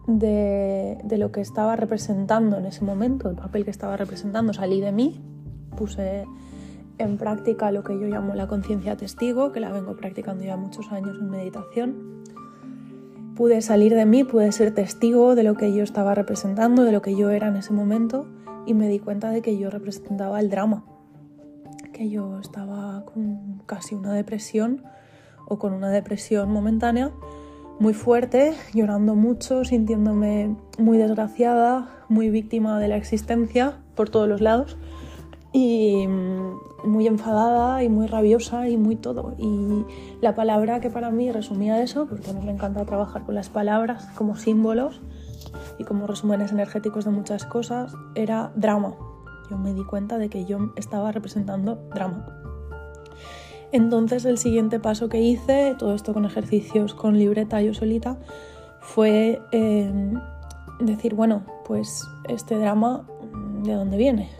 de, 0.06 0.98
de, 1.04 1.18
lo 1.18 1.32
que 1.32 1.42
estaba 1.42 1.76
representando 1.76 2.56
en 2.56 2.64
ese 2.64 2.82
momento, 2.82 3.28
el 3.28 3.36
papel 3.36 3.66
que 3.66 3.70
estaba 3.70 3.98
representando. 3.98 4.54
Salí 4.54 4.80
de 4.80 4.90
mí, 4.90 5.20
puse 5.76 6.24
en 6.96 7.18
práctica 7.18 7.70
lo 7.70 7.84
que 7.84 7.92
yo 7.92 8.06
llamo 8.06 8.34
la 8.34 8.46
conciencia 8.46 8.96
testigo, 8.96 9.52
que 9.52 9.60
la 9.60 9.70
vengo 9.70 9.96
practicando 9.96 10.44
ya 10.44 10.56
muchos 10.56 10.90
años 10.92 11.18
en 11.20 11.28
meditación 11.28 12.22
pude 13.38 13.62
salir 13.62 13.94
de 13.94 14.04
mí, 14.04 14.24
pude 14.24 14.50
ser 14.50 14.74
testigo 14.74 15.36
de 15.36 15.44
lo 15.44 15.54
que 15.54 15.72
yo 15.72 15.84
estaba 15.84 16.12
representando, 16.12 16.82
de 16.82 16.90
lo 16.90 17.02
que 17.02 17.14
yo 17.14 17.30
era 17.30 17.46
en 17.46 17.54
ese 17.54 17.72
momento 17.72 18.26
y 18.66 18.74
me 18.74 18.88
di 18.88 18.98
cuenta 18.98 19.30
de 19.30 19.42
que 19.42 19.56
yo 19.56 19.70
representaba 19.70 20.40
el 20.40 20.50
drama, 20.50 20.84
que 21.92 22.10
yo 22.10 22.40
estaba 22.40 23.04
con 23.04 23.62
casi 23.64 23.94
una 23.94 24.12
depresión 24.12 24.82
o 25.46 25.60
con 25.60 25.72
una 25.72 25.88
depresión 25.90 26.50
momentánea 26.50 27.12
muy 27.78 27.94
fuerte, 27.94 28.54
llorando 28.74 29.14
mucho, 29.14 29.64
sintiéndome 29.64 30.56
muy 30.76 30.98
desgraciada, 30.98 32.04
muy 32.08 32.30
víctima 32.30 32.80
de 32.80 32.88
la 32.88 32.96
existencia 32.96 33.78
por 33.94 34.10
todos 34.10 34.28
los 34.28 34.40
lados 34.40 34.76
y 35.52 36.08
muy 36.84 37.06
enfadada 37.06 37.82
y 37.82 37.88
muy 37.88 38.06
rabiosa 38.06 38.68
y 38.68 38.76
muy 38.76 38.96
todo. 38.96 39.34
Y 39.38 39.84
la 40.20 40.34
palabra 40.34 40.80
que 40.80 40.90
para 40.90 41.10
mí 41.10 41.30
resumía 41.32 41.82
eso, 41.82 42.06
porque 42.06 42.30
a 42.30 42.32
mí 42.32 42.44
me 42.44 42.52
encanta 42.52 42.84
trabajar 42.84 43.24
con 43.24 43.34
las 43.34 43.48
palabras 43.48 44.08
como 44.14 44.36
símbolos 44.36 45.00
y 45.78 45.84
como 45.84 46.06
resúmenes 46.06 46.52
energéticos 46.52 47.04
de 47.04 47.10
muchas 47.10 47.44
cosas, 47.44 47.94
era 48.14 48.52
drama. 48.54 48.94
Yo 49.50 49.58
me 49.58 49.74
di 49.74 49.84
cuenta 49.84 50.18
de 50.18 50.28
que 50.28 50.44
yo 50.44 50.72
estaba 50.76 51.10
representando 51.12 51.76
drama. 51.94 52.26
Entonces 53.72 54.24
el 54.24 54.38
siguiente 54.38 54.80
paso 54.80 55.08
que 55.08 55.20
hice, 55.20 55.74
todo 55.78 55.94
esto 55.94 56.14
con 56.14 56.24
ejercicios 56.24 56.94
con 56.94 57.18
libreta 57.18 57.60
yo 57.60 57.74
solita, 57.74 58.18
fue 58.80 59.42
em, 59.52 60.18
decir, 60.80 61.14
bueno, 61.14 61.42
pues 61.66 62.02
este 62.28 62.56
drama, 62.56 63.06
¿de 63.62 63.74
dónde 63.74 63.98
viene? 63.98 64.30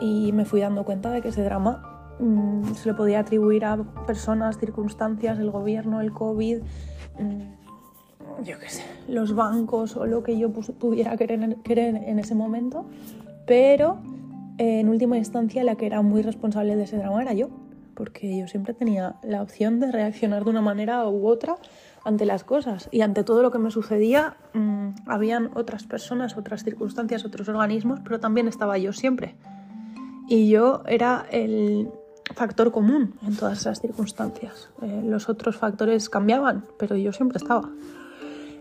Y 0.00 0.32
me 0.32 0.44
fui 0.44 0.60
dando 0.60 0.84
cuenta 0.84 1.10
de 1.10 1.20
que 1.20 1.28
ese 1.28 1.42
drama 1.42 2.16
mm, 2.18 2.74
se 2.74 2.88
lo 2.88 2.96
podía 2.96 3.20
atribuir 3.20 3.64
a 3.64 3.76
personas, 4.06 4.58
circunstancias, 4.58 5.38
el 5.38 5.50
gobierno, 5.50 6.00
el 6.00 6.12
COVID, 6.12 6.58
mm, 7.18 8.42
yo 8.44 8.58
qué 8.58 8.68
sé, 8.70 8.82
los 9.06 9.34
bancos 9.34 9.96
o 9.96 10.06
lo 10.06 10.22
que 10.22 10.38
yo 10.38 10.50
pudiera 10.50 11.16
querer, 11.16 11.56
querer 11.62 11.96
en 11.96 12.18
ese 12.18 12.34
momento, 12.34 12.86
pero 13.46 13.98
en 14.56 14.88
última 14.88 15.18
instancia 15.18 15.62
la 15.64 15.76
que 15.76 15.86
era 15.86 16.00
muy 16.00 16.22
responsable 16.22 16.76
de 16.76 16.84
ese 16.84 16.96
drama 16.96 17.20
era 17.20 17.34
yo 17.34 17.50
porque 18.00 18.38
yo 18.38 18.48
siempre 18.48 18.72
tenía 18.72 19.16
la 19.22 19.42
opción 19.42 19.78
de 19.78 19.92
reaccionar 19.92 20.44
de 20.44 20.48
una 20.48 20.62
manera 20.62 21.06
u 21.06 21.26
otra 21.26 21.56
ante 22.02 22.24
las 22.24 22.44
cosas 22.44 22.88
y 22.90 23.02
ante 23.02 23.24
todo 23.24 23.42
lo 23.42 23.50
que 23.50 23.58
me 23.58 23.70
sucedía 23.70 24.38
mm, 24.54 24.88
habían 25.04 25.50
otras 25.54 25.84
personas, 25.84 26.38
otras 26.38 26.64
circunstancias, 26.64 27.26
otros 27.26 27.46
organismos, 27.50 28.00
pero 28.02 28.18
también 28.18 28.48
estaba 28.48 28.78
yo 28.78 28.94
siempre. 28.94 29.34
Y 30.30 30.48
yo 30.48 30.84
era 30.86 31.26
el 31.32 31.90
factor 32.36 32.70
común 32.70 33.18
en 33.26 33.34
todas 33.34 33.58
esas 33.58 33.80
circunstancias. 33.80 34.70
Eh, 34.80 35.02
los 35.04 35.28
otros 35.28 35.56
factores 35.56 36.08
cambiaban, 36.08 36.66
pero 36.78 36.94
yo 36.94 37.12
siempre 37.12 37.38
estaba. 37.38 37.68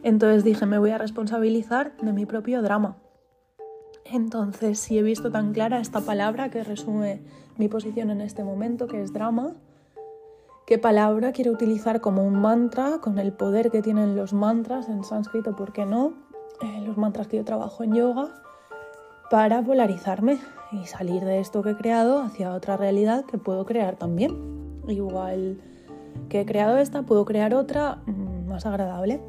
Entonces 0.02 0.44
dije, 0.44 0.66
me 0.66 0.80
voy 0.80 0.90
a 0.90 0.98
responsabilizar 0.98 1.96
de 2.02 2.12
mi 2.12 2.26
propio 2.26 2.64
drama. 2.64 2.98
Entonces, 4.04 4.80
si 4.80 4.98
he 4.98 5.04
visto 5.04 5.30
tan 5.30 5.54
clara 5.54 5.80
esta 5.80 6.02
palabra 6.02 6.50
que 6.50 6.64
resume 6.64 7.22
mi 7.58 7.68
posición 7.68 8.10
en 8.10 8.22
este 8.22 8.44
momento, 8.44 8.88
que 8.88 9.04
es 9.04 9.14
drama, 9.14 9.54
qué 10.66 10.80
palabra 10.80 11.34
quiero 11.34 11.52
utilizar 11.52 12.02
como 12.02 12.26
un 12.26 12.42
mantra, 12.42 12.98
con 13.00 13.20
el 13.20 13.32
poder 13.32 13.70
que 13.70 13.84
tienen 13.84 14.16
los 14.16 14.34
mantras 14.34 14.90
en 14.90 15.04
sánscrito, 15.04 15.56
¿por 15.56 15.72
qué 15.72 15.86
no? 15.86 16.14
Eh, 16.64 16.82
los 16.84 16.98
mantras 16.98 17.28
que 17.28 17.38
yo 17.38 17.46
trabajo 17.46 17.84
en 17.84 17.94
yoga, 17.94 18.30
para 19.30 19.62
polarizarme 19.62 20.40
y 20.72 20.86
salir 20.86 21.24
de 21.24 21.40
esto 21.40 21.62
que 21.62 21.72
he 21.72 21.76
creado 21.76 22.22
hacia 22.22 22.54
otra 22.54 22.78
realidad 22.78 23.26
que 23.26 23.38
puedo 23.38 23.66
crear 23.66 23.96
también. 23.96 24.36
Igual 24.88 25.60
que 26.30 26.42
he 26.42 26.46
creado 26.46 26.78
esta, 26.78 27.04
puedo 27.04 27.26
crear 27.26 27.54
otra 27.54 28.00
mm, 28.06 28.48
más 28.48 28.66
agradable. 28.66 29.22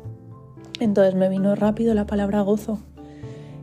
Entonces 0.80 1.14
me 1.14 1.28
vino 1.28 1.54
rápido 1.54 1.94
la 1.94 2.06
palabra 2.06 2.40
gozo 2.40 2.78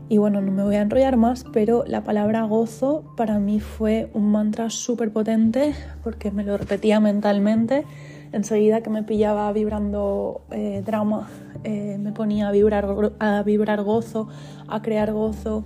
y 0.10 0.20
bueno, 0.20 0.42
no 0.42 0.54
me 0.54 0.64
voy 0.64 0.76
a 0.76 0.82
enrollar 0.82 1.18
más, 1.18 1.44
pero 1.52 1.84
la 1.86 2.04
palabra 2.04 2.44
gozo 2.44 3.04
para 3.18 3.40
mí 3.40 3.60
fue 3.60 4.10
un 4.14 4.32
mantra 4.32 4.70
súper 4.70 5.12
potente 5.12 5.76
porque 6.02 6.32
me 6.32 6.46
lo 6.46 6.58
repetía 6.58 7.02
mentalmente. 7.02 7.84
Enseguida 8.32 8.82
que 8.82 8.90
me 8.90 9.04
pillaba 9.04 9.52
vibrando 9.52 10.42
eh, 10.52 10.82
drama, 10.86 11.28
eh, 11.66 11.98
me 12.00 12.14
ponía 12.14 12.48
a 12.48 12.52
vibrar, 12.52 12.88
a 13.20 13.44
vibrar 13.44 13.84
gozo, 13.84 14.30
a 14.70 14.82
crear 14.82 15.12
gozo, 15.12 15.66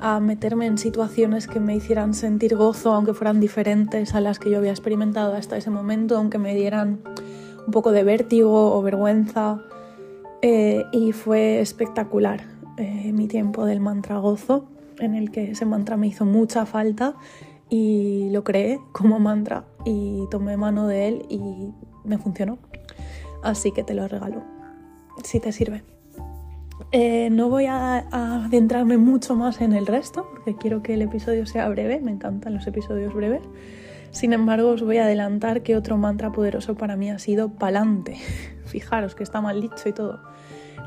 a 0.00 0.20
meterme 0.20 0.66
en 0.66 0.78
situaciones 0.78 1.46
que 1.46 1.60
me 1.60 1.76
hicieran 1.76 2.14
sentir 2.14 2.56
gozo, 2.56 2.92
aunque 2.92 3.14
fueran 3.14 3.40
diferentes 3.40 4.14
a 4.14 4.20
las 4.20 4.38
que 4.38 4.50
yo 4.50 4.58
había 4.58 4.70
experimentado 4.70 5.34
hasta 5.34 5.56
ese 5.56 5.70
momento, 5.70 6.16
aunque 6.16 6.38
me 6.38 6.54
dieran 6.54 7.00
un 7.66 7.72
poco 7.72 7.92
de 7.92 8.02
vértigo 8.04 8.76
o 8.76 8.82
vergüenza. 8.82 9.62
Eh, 10.42 10.84
y 10.92 11.12
fue 11.12 11.60
espectacular 11.60 12.44
eh, 12.78 13.12
mi 13.12 13.28
tiempo 13.28 13.66
del 13.66 13.80
mantra 13.80 14.18
gozo, 14.18 14.64
en 14.98 15.14
el 15.14 15.30
que 15.30 15.50
ese 15.50 15.66
mantra 15.66 15.96
me 15.98 16.06
hizo 16.06 16.24
mucha 16.24 16.64
falta 16.64 17.14
y 17.68 18.30
lo 18.30 18.42
creé 18.42 18.80
como 18.92 19.20
mantra 19.20 19.64
y 19.84 20.24
tomé 20.30 20.56
mano 20.56 20.86
de 20.86 21.08
él 21.08 21.26
y 21.28 21.72
me 22.04 22.18
funcionó. 22.18 22.58
Así 23.42 23.72
que 23.72 23.84
te 23.84 23.94
lo 23.94 24.08
regalo, 24.08 24.42
si 25.24 25.40
te 25.40 25.52
sirve. 25.52 25.82
Eh, 26.92 27.30
no 27.30 27.48
voy 27.48 27.66
a, 27.66 27.98
adentrarme 28.10 28.96
mucho 28.96 29.34
más 29.36 29.60
en 29.60 29.72
el 29.72 29.86
resto, 29.86 30.28
porque 30.30 30.56
quiero 30.56 30.82
que 30.82 30.94
el 30.94 31.02
episodio 31.02 31.46
sea 31.46 31.68
breve, 31.68 32.00
me 32.00 32.10
encantan 32.10 32.54
los 32.54 32.66
episodios 32.66 33.14
breves. 33.14 33.42
Sin 34.10 34.32
embargo, 34.32 34.70
os 34.70 34.82
voy 34.82 34.98
a 34.98 35.04
adelantar 35.04 35.62
que 35.62 35.76
otro 35.76 35.96
mantra 35.96 36.32
poderoso 36.32 36.74
para 36.74 36.96
mí 36.96 37.10
ha 37.10 37.18
sido 37.18 37.50
palante. 37.50 38.16
Fijaros 38.64 39.14
que 39.14 39.22
está 39.22 39.40
mal 39.40 39.60
dicho 39.60 39.88
y 39.88 39.92
todo 39.92 40.20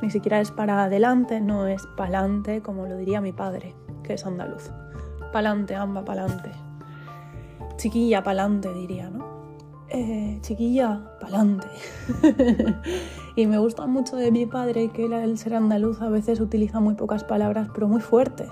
ni 0.04 0.10
siquiera 0.10 0.42
es 0.42 0.52
para 0.52 0.84
adelante, 0.84 1.40
no 1.40 1.66
es 1.66 1.88
pa'lante, 1.96 2.62
como 2.62 2.86
lo 2.88 2.98
diría 2.98 3.22
mi 3.22 3.32
padre, 3.32 3.74
que 4.04 4.16
es 4.16 4.26
andaluz. 4.26 4.70
Pa'lante, 5.32 5.76
amba, 5.76 6.04
pa'lante. 6.04 6.52
Chiquilla, 7.78 8.22
pa'lante, 8.22 8.74
diría, 8.74 9.10
¿no? 9.10 9.33
Eh, 9.90 10.40
chiquilla, 10.42 11.02
pa'lante. 11.20 11.68
y 13.36 13.46
me 13.46 13.58
gusta 13.58 13.86
mucho 13.86 14.16
de 14.16 14.32
mi 14.32 14.46
padre 14.46 14.90
que 14.90 15.06
él, 15.06 15.14
al 15.14 15.38
ser 15.38 15.56
andaluz, 15.56 16.02
a 16.02 16.10
veces 16.10 16.40
utiliza 16.40 16.80
muy 16.80 16.96
pocas 16.96 17.24
palabras, 17.24 17.70
pero 17.74 17.88
muy 17.88 18.02
fuertes, 18.02 18.50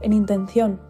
en 0.00 0.12
intención. 0.12 0.80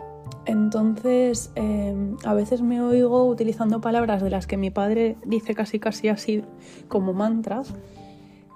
Entonces, 0.45 1.51
em, 1.57 2.17
a 2.25 2.35
veces 2.35 2.63
me 2.63 2.81
oigo 2.81 3.27
utilizando 3.27 3.81
palabras 3.81 4.23
de 4.23 4.31
las 4.31 4.47
que 4.47 4.57
mi 4.57 4.71
padre 4.71 5.17
dice 5.25 5.55
casi 5.55 5.79
casi 5.79 6.09
así 6.09 6.43
como 6.89 7.13
mantras 7.13 7.75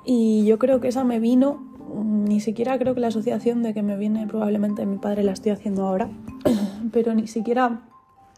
y 0.04 0.44
yo 0.46 0.58
creo 0.58 0.80
que 0.80 0.88
esa 0.88 1.04
me 1.04 1.20
vino, 1.20 1.62
ni 1.94 2.40
siquiera 2.40 2.78
creo 2.78 2.94
que 2.94 3.00
la 3.00 3.08
asociación 3.08 3.62
de 3.62 3.74
que 3.74 3.82
me 3.82 3.96
viene 3.96 4.26
probablemente 4.26 4.86
mi 4.86 4.98
padre 4.98 5.22
la 5.22 5.32
estoy 5.32 5.52
haciendo 5.52 5.86
ahora, 5.86 6.10
pero 6.92 7.14
ni 7.14 7.26
siquiera 7.26 7.82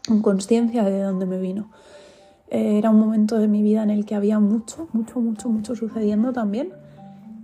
en 0.09 0.21
conciencia 0.21 0.83
de 0.83 1.01
dónde 1.01 1.25
me 1.25 1.39
vino. 1.39 1.69
Eh, 2.49 2.77
era 2.77 2.89
un 2.89 2.99
momento 2.99 3.37
de 3.37 3.47
mi 3.47 3.61
vida 3.61 3.83
en 3.83 3.89
el 3.89 4.05
que 4.05 4.15
había 4.15 4.39
mucho, 4.39 4.87
mucho, 4.93 5.19
mucho, 5.19 5.49
mucho 5.49 5.75
sucediendo 5.75 6.33
también. 6.33 6.73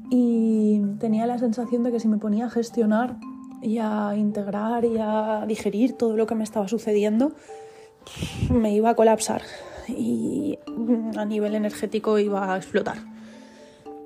Y 0.09 0.81
tenía 0.99 1.25
la 1.25 1.37
sensación 1.37 1.83
de 1.83 1.91
que 1.91 1.99
si 1.99 2.07
me 2.07 2.17
ponía 2.17 2.45
a 2.45 2.49
gestionar 2.49 3.17
y 3.61 3.77
a 3.77 4.15
integrar 4.15 4.85
y 4.85 4.97
a 4.99 5.45
digerir 5.47 5.93
todo 5.93 6.17
lo 6.17 6.25
que 6.27 6.35
me 6.35 6.43
estaba 6.43 6.67
sucediendo, 6.67 7.31
me 8.49 8.73
iba 8.73 8.89
a 8.89 8.95
colapsar 8.95 9.41
y 9.87 10.57
a 11.15 11.25
nivel 11.25 11.55
energético 11.55 12.19
iba 12.19 12.53
a 12.53 12.57
explotar. 12.57 12.97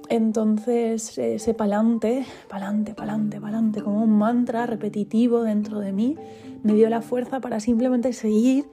Entonces 0.10 1.18
ese 1.18 1.54
palante, 1.54 2.26
palante, 2.48 2.94
palante, 2.94 3.42
palante, 3.42 3.82
como 3.82 4.04
un 4.04 4.18
mantra 4.18 4.66
repetitivo 4.66 5.42
dentro 5.44 5.80
de 5.80 5.92
mí, 5.92 6.16
me 6.64 6.74
dio 6.74 6.90
la 6.90 7.02
fuerza 7.02 7.40
para 7.40 7.60
simplemente 7.60 8.14
seguir 8.14 8.66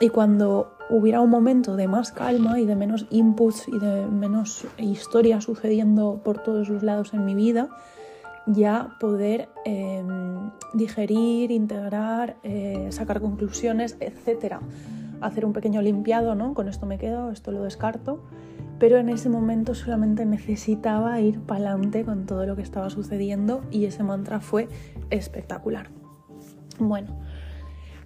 y 0.00 0.08
cuando 0.08 0.72
hubiera 0.88 1.20
un 1.20 1.30
momento 1.30 1.76
de 1.76 1.86
más 1.86 2.10
calma 2.10 2.58
y 2.58 2.66
de 2.66 2.74
menos 2.74 3.06
inputs 3.10 3.68
y 3.68 3.78
de 3.78 4.06
menos 4.06 4.66
historia 4.78 5.40
sucediendo 5.40 6.20
por 6.24 6.42
todos 6.42 6.68
los 6.68 6.82
lados 6.82 7.14
en 7.14 7.24
mi 7.24 7.34
vida, 7.34 7.68
ya 8.46 8.96
poder 8.98 9.48
em, 9.64 10.50
digerir, 10.74 11.50
integrar, 11.50 12.36
eh, 12.42 12.88
sacar 12.90 13.20
conclusiones, 13.20 13.96
etc. 14.00 14.56
Hacer 15.20 15.44
un 15.44 15.52
pequeño 15.52 15.82
limpiado, 15.82 16.34
¿no? 16.34 16.54
Con 16.54 16.68
esto 16.68 16.86
me 16.86 16.98
quedo, 16.98 17.30
esto 17.30 17.52
lo 17.52 17.62
descarto 17.62 18.20
pero 18.80 18.96
en 18.96 19.10
ese 19.10 19.28
momento 19.28 19.74
solamente 19.74 20.24
necesitaba 20.24 21.20
ir 21.20 21.38
para 21.40 21.60
adelante 21.60 22.02
con 22.02 22.24
todo 22.24 22.46
lo 22.46 22.56
que 22.56 22.62
estaba 22.62 22.88
sucediendo 22.88 23.62
y 23.70 23.84
ese 23.84 24.02
mantra 24.02 24.40
fue 24.40 24.68
espectacular. 25.10 25.90
Bueno, 26.78 27.14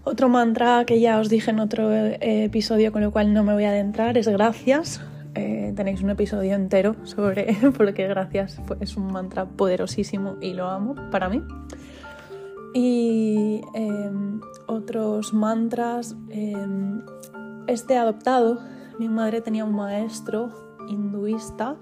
otro 0.05 0.29
mantra 0.29 0.85
que 0.85 1.01
ya 1.01 1.19
os 1.19 1.29
dije 1.29 1.51
en 1.51 1.61
otro 1.61 1.93
eh, 1.93 2.45
episodio 2.45 2.93
con 2.93 3.03
lo 3.03 3.11
cual 3.11 3.33
no 3.33 3.43
me 3.43 3.55
voy 3.55 3.65
a 3.65 3.71
adentrar 3.71 4.19
es 4.19 4.29
gracias. 4.29 5.01
Eh, 5.35 5.73
tenéis 5.75 6.01
un 6.03 6.11
episodio 6.11 6.55
entero 6.55 6.95
sobre 7.03 7.57
porque 7.77 8.07
gracias 8.07 8.61
es 8.81 8.97
un 8.97 9.11
mantra 9.13 9.47
poderosísimo 9.47 10.37
y 10.41 10.53
lo 10.53 10.69
amo 10.69 10.95
para 11.11 11.29
mí. 11.29 11.43
Y 12.75 13.61
em, 13.75 14.41
otros 14.67 15.33
mantras, 15.33 16.17
em, 16.31 17.03
este 17.67 17.97
adoptado, 17.97 18.61
mi 18.99 19.09
madre 19.09 19.41
tenía 19.41 19.65
un 19.65 19.75
maestro 19.75 20.51
hinduista, 20.89 21.77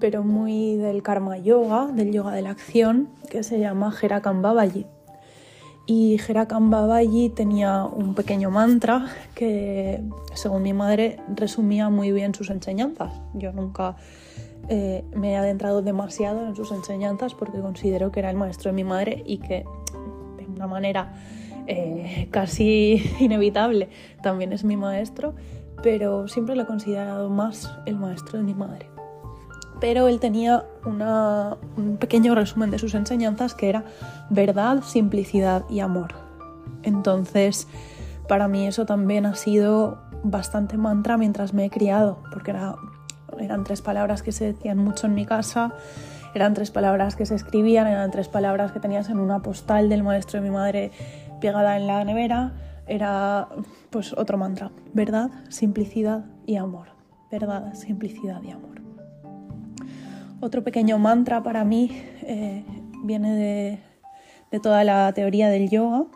pero 0.00 0.22
muy 0.22 0.76
del 0.76 1.02
karma 1.02 1.38
yoga, 1.38 1.86
del 1.86 2.12
yoga 2.12 2.32
de 2.32 2.42
la 2.42 2.50
acción, 2.50 3.08
que 3.30 3.42
se 3.42 3.58
llama 3.58 3.90
Jerakan 3.90 4.42
Babaji. 4.42 4.86
Y 5.84 6.20
Herakam 6.20 6.70
Babaji 6.70 7.30
tenía 7.30 7.84
un 7.84 8.14
pequeño 8.14 8.50
mantra 8.50 9.06
que, 9.34 10.00
según 10.34 10.62
mi 10.62 10.72
madre, 10.72 11.18
resumía 11.34 11.90
muy 11.90 12.12
bien 12.12 12.34
sus 12.34 12.50
enseñanzas. 12.50 13.12
Yo 13.34 13.52
nunca 13.52 13.96
eh, 14.68 15.04
me 15.14 15.32
he 15.32 15.36
adentrado 15.36 15.82
demasiado 15.82 16.46
en 16.46 16.54
sus 16.54 16.70
enseñanzas 16.70 17.34
porque 17.34 17.58
considero 17.60 18.12
que 18.12 18.20
era 18.20 18.30
el 18.30 18.36
maestro 18.36 18.70
de 18.70 18.76
mi 18.76 18.84
madre 18.84 19.24
y 19.26 19.38
que, 19.38 19.64
de 20.36 20.46
una 20.46 20.68
manera 20.68 21.14
eh, 21.66 22.28
casi 22.30 23.02
inevitable, 23.18 23.88
también 24.22 24.52
es 24.52 24.62
mi 24.62 24.76
maestro, 24.76 25.34
pero 25.82 26.28
siempre 26.28 26.54
lo 26.54 26.62
he 26.62 26.66
considerado 26.66 27.28
más 27.28 27.76
el 27.86 27.96
maestro 27.96 28.38
de 28.38 28.44
mi 28.44 28.54
madre 28.54 28.91
pero 29.82 30.06
él 30.06 30.20
tenía 30.20 30.64
un 30.84 31.96
pequeño 31.98 32.36
resumen 32.36 32.70
de 32.70 32.78
sus 32.78 32.94
enseñanzas 32.94 33.52
que 33.52 33.68
era 33.68 33.82
verdad, 34.30 34.84
simplicidad 34.84 35.64
y 35.68 35.80
amor. 35.80 36.14
Entonces, 36.84 37.66
para 38.28 38.46
mí 38.46 38.68
eso 38.68 38.86
también 38.86 39.26
ha 39.26 39.34
sido 39.34 39.98
bastante 40.22 40.76
mantra 40.76 41.16
mientras 41.16 41.52
me 41.52 41.64
he 41.64 41.70
criado, 41.70 42.22
porque 42.30 42.54
eran 43.40 43.64
tres 43.64 43.82
palabras 43.82 44.22
que 44.22 44.30
se 44.30 44.52
decían 44.52 44.78
mucho 44.78 45.08
en 45.08 45.14
mi 45.14 45.26
casa, 45.26 45.74
eran 46.32 46.54
tres 46.54 46.70
palabras 46.70 47.16
que 47.16 47.26
se 47.26 47.34
escribían, 47.34 47.88
eran 47.88 48.12
tres 48.12 48.28
palabras 48.28 48.70
que 48.70 48.78
tenías 48.78 49.08
en 49.08 49.18
una 49.18 49.42
postal 49.42 49.88
del 49.88 50.04
maestro 50.04 50.40
de 50.40 50.48
mi 50.48 50.54
madre 50.54 50.92
pegada 51.40 51.76
en 51.76 51.88
la 51.88 52.04
nevera, 52.04 52.52
era 52.86 53.48
pues 53.90 54.12
otro 54.16 54.38
mantra, 54.38 54.70
verdad, 54.92 55.30
simplicidad 55.48 56.24
y 56.46 56.54
amor. 56.54 56.86
Verdad, 57.32 57.74
simplicidad 57.74 58.40
y 58.44 58.52
amor. 58.52 58.81
Otro 60.42 60.64
pequeño 60.64 60.98
mantra 60.98 61.44
para 61.44 61.62
mí 61.62 61.88
eh, 62.22 62.64
viene 63.04 63.78
de, 64.50 64.58
toda 64.58 64.82
la 64.82 65.12
teoría 65.12 65.48
del 65.48 65.70
yoga 65.70 66.06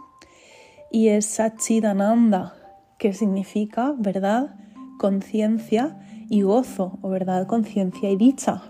y 0.90 1.10
es 1.10 1.26
Satchidananda, 1.26 2.56
que 2.98 3.12
significa 3.12 3.94
verdad, 3.96 4.56
conciencia 4.98 5.96
y 6.28 6.42
gozo, 6.42 6.98
o 7.02 7.08
verdad, 7.08 7.46
conciencia 7.46 8.10
y 8.10 8.16
dicha, 8.16 8.64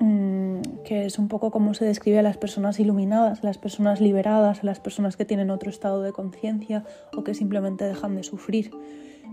mm, 0.00 0.82
que 0.84 1.06
es 1.06 1.20
un 1.20 1.28
poco 1.28 1.52
como 1.52 1.72
se 1.72 1.84
describe 1.84 2.18
a 2.18 2.22
las 2.22 2.36
personas 2.36 2.80
iluminadas, 2.80 3.44
a 3.44 3.46
las 3.46 3.58
personas 3.58 4.00
liberadas, 4.00 4.64
a 4.64 4.66
las 4.66 4.80
personas 4.80 5.16
que 5.16 5.24
tienen 5.24 5.50
otro 5.50 5.70
estado 5.70 6.02
de 6.02 6.10
conciencia 6.10 6.82
o 7.16 7.22
que 7.22 7.34
simplemente 7.34 7.84
dejan 7.84 8.16
de 8.16 8.24
sufrir. 8.24 8.72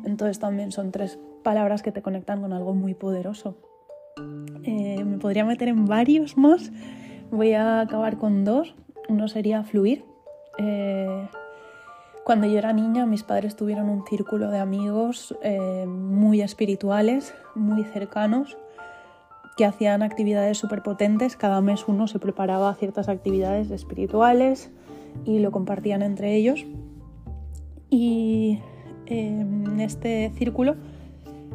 Entonces 0.05 0.37
también 0.37 0.71
son 0.71 0.91
tres 0.91 1.17
palabras 1.43 1.81
que 1.81 1.91
te 1.91 2.03
conectan 2.03 2.41
con 2.41 2.53
algo 2.53 2.75
muy 2.75 2.93
poderoso. 2.93 3.57
Eh, 4.63 5.03
me 5.03 5.17
podría 5.17 5.45
meter 5.45 5.67
en 5.69 5.85
varios 5.85 6.37
más. 6.37 6.71
Voy 7.31 7.53
a 7.53 7.81
acabar 7.81 8.17
con 8.17 8.45
dos. 8.45 8.75
Uno 9.07 9.27
sería 9.27 9.63
fluir. 9.63 10.03
Eh, 10.57 11.27
cuando 12.23 12.47
yo 12.47 12.57
era 12.57 12.73
niña, 12.73 13.05
mis 13.05 13.23
padres 13.23 13.55
tuvieron 13.55 13.89
un 13.89 14.05
círculo 14.05 14.51
de 14.51 14.59
amigos 14.59 15.35
eh, 15.41 15.85
muy 15.87 16.41
espirituales, 16.41 17.33
muy 17.55 17.83
cercanos, 17.83 18.57
que 19.57 19.65
hacían 19.65 20.03
actividades 20.03 20.57
súper 20.57 20.83
potentes. 20.83 21.35
Cada 21.35 21.61
mes 21.61 21.85
uno 21.87 22.07
se 22.07 22.19
preparaba 22.19 22.69
a 22.69 22.75
ciertas 22.75 23.09
actividades 23.09 23.71
espirituales 23.71 24.69
y 25.25 25.39
lo 25.39 25.51
compartían 25.51 26.01
entre 26.01 26.35
ellos. 26.35 26.65
Y 27.89 28.59
en 29.07 29.79
este 29.79 30.31
círculo 30.35 30.75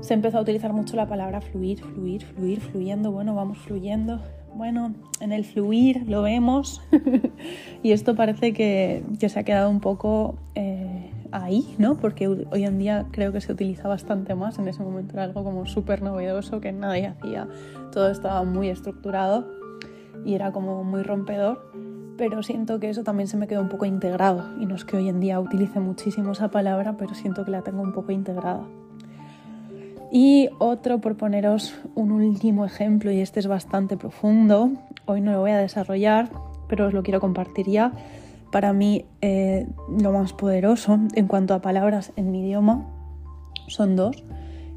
se 0.04 0.12
empezó 0.12 0.36
a 0.36 0.42
utilizar 0.42 0.74
mucho 0.74 0.96
la 0.96 1.08
palabra 1.08 1.40
fluir, 1.40 1.80
fluir, 1.80 2.22
fluir, 2.26 2.60
fluyendo, 2.60 3.10
bueno, 3.10 3.34
vamos 3.34 3.56
fluyendo. 3.56 4.20
Bueno, 4.54 4.94
en 5.20 5.32
el 5.32 5.46
fluir 5.46 6.04
lo 6.06 6.20
vemos 6.20 6.82
y 7.82 7.92
esto 7.92 8.14
parece 8.14 8.52
que, 8.52 9.02
se 9.18 9.38
ha 9.38 9.44
quedado 9.44 9.70
un 9.70 9.80
poco 9.80 10.36
eh, 10.54 11.10
ahí, 11.32 11.74
¿no? 11.78 11.96
Porque 11.96 12.28
hoy 12.28 12.64
en 12.64 12.78
día 12.78 13.06
creo 13.12 13.32
que 13.32 13.40
se 13.40 13.50
utiliza 13.50 13.88
bastante 13.88 14.34
más, 14.34 14.58
en 14.58 14.68
ese 14.68 14.82
momento 14.82 15.14
era 15.14 15.24
algo 15.24 15.42
como 15.42 15.64
súper 15.64 16.02
novedoso 16.02 16.60
que 16.60 16.70
nadie 16.70 17.06
hacía, 17.06 17.48
todo 17.90 18.10
estaba 18.10 18.44
muy 18.44 18.68
estructurado 18.68 19.48
y 20.26 20.34
era 20.34 20.52
como 20.52 20.84
muy 20.84 21.02
rompedor, 21.02 21.72
pero 22.18 22.42
siento 22.42 22.78
que 22.78 22.90
eso 22.90 23.04
también 23.04 23.26
se 23.26 23.38
me 23.38 23.46
quedó 23.46 23.62
un 23.62 23.70
poco 23.70 23.86
integrado 23.86 24.44
y 24.60 24.66
no 24.66 24.74
es 24.74 24.84
que 24.84 24.98
hoy 24.98 25.08
en 25.08 25.20
día 25.20 25.40
utilice 25.40 25.80
muchísimo 25.80 26.32
esa 26.32 26.50
palabra, 26.50 26.98
pero 26.98 27.14
siento 27.14 27.46
que 27.46 27.50
la 27.50 27.62
tengo 27.62 27.80
un 27.80 27.92
poco 27.92 28.12
integrada. 28.12 28.64
Y 30.16 30.48
otro, 30.60 31.00
por 31.00 31.16
poneros 31.16 31.74
un 31.96 32.12
último 32.12 32.64
ejemplo, 32.64 33.10
y 33.10 33.18
este 33.18 33.40
es 33.40 33.48
bastante 33.48 33.96
profundo, 33.96 34.70
hoy 35.06 35.20
no 35.20 35.32
lo 35.32 35.40
voy 35.40 35.50
a 35.50 35.58
desarrollar, 35.58 36.30
pero 36.68 36.86
os 36.86 36.92
lo 36.92 37.02
quiero 37.02 37.18
compartir 37.18 37.68
ya. 37.68 37.90
Para 38.52 38.72
mí 38.72 39.06
eh, 39.22 39.66
lo 39.88 40.12
más 40.12 40.32
poderoso 40.32 41.00
en 41.16 41.26
cuanto 41.26 41.52
a 41.52 41.60
palabras 41.60 42.12
en 42.14 42.30
mi 42.30 42.42
idioma 42.42 42.86
son 43.66 43.96
dos, 43.96 44.22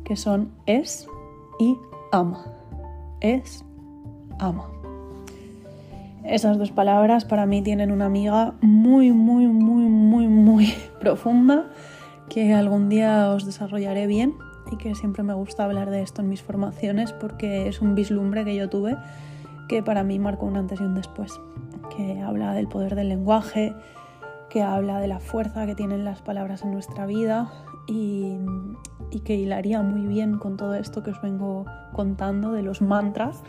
que 0.03 0.15
son 0.15 0.53
es 0.65 1.07
y 1.59 1.77
ama. 2.11 2.43
Es, 3.21 3.63
ama. 4.39 4.65
Esas 6.23 6.57
dos 6.57 6.71
palabras 6.71 7.25
para 7.25 7.45
mí 7.45 7.61
tienen 7.61 7.91
una 7.91 8.07
amiga 8.07 8.55
muy, 8.61 9.11
muy, 9.11 9.45
muy, 9.45 9.83
muy, 9.83 10.27
muy 10.27 10.73
profunda 10.99 11.67
que 12.27 12.55
algún 12.55 12.89
día 12.89 13.29
os 13.29 13.45
desarrollaré 13.45 14.07
bien 14.07 14.33
y 14.71 14.77
que 14.77 14.95
siempre 14.95 15.23
me 15.23 15.33
gusta 15.33 15.65
hablar 15.65 15.89
de 15.89 16.01
esto 16.01 16.21
en 16.21 16.29
mis 16.29 16.41
formaciones 16.41 17.13
porque 17.13 17.67
es 17.67 17.81
un 17.81 17.95
vislumbre 17.95 18.45
que 18.45 18.55
yo 18.55 18.69
tuve 18.69 18.97
que 19.67 19.83
para 19.83 20.03
mí 20.03 20.19
marcó 20.19 20.45
un 20.45 20.57
antes 20.57 20.79
y 20.79 20.83
un 20.83 20.95
después, 20.95 21.39
que 21.95 22.21
habla 22.21 22.53
del 22.53 22.67
poder 22.67 22.95
del 22.95 23.09
lenguaje, 23.09 23.75
que 24.49 24.63
habla 24.63 24.99
de 24.99 25.07
la 25.07 25.19
fuerza 25.19 25.65
que 25.65 25.75
tienen 25.75 26.05
las 26.05 26.21
palabras 26.21 26.63
en 26.63 26.71
nuestra 26.71 27.05
vida 27.05 27.51
y, 27.87 28.37
que 29.25 29.35
hilaría 29.35 29.81
muy 29.81 30.05
bien 30.07 30.37
con 30.37 30.57
todo 30.57 30.75
esto 30.75 31.03
que 31.03 31.09
os 31.09 31.21
vengo 31.21 31.65
contando 31.91 32.51
de 32.51 32.61
los 32.61 32.81
mantras, 32.81 33.41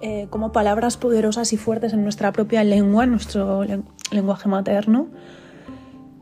eh, 0.00 0.28
como 0.30 0.52
palabras 0.52 0.96
poderosas 0.96 1.52
y 1.52 1.56
fuertes 1.56 1.92
en 1.92 2.04
nuestra 2.04 2.32
propia 2.32 2.62
lengua, 2.62 3.04
en 3.04 3.10
nuestro 3.10 3.64
lenguaje 4.12 4.48
materno. 4.48 5.08